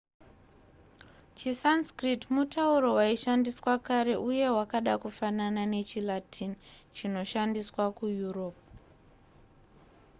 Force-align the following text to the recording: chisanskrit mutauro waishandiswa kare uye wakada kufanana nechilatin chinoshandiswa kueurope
chisanskrit 1.37 2.21
mutauro 2.35 2.89
waishandiswa 2.99 3.73
kare 3.87 4.15
uye 4.29 4.47
wakada 4.57 4.93
kufanana 5.03 5.61
nechilatin 5.73 6.51
chinoshandiswa 6.95 7.85
kueurope 7.97 8.63